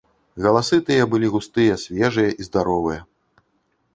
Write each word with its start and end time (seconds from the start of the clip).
Галасы 0.43 0.77
тыя 0.87 1.03
былі 1.11 1.27
густыя, 1.35 1.75
свежыя 1.83 2.31
і 2.39 2.47
здаровыя. 2.47 2.99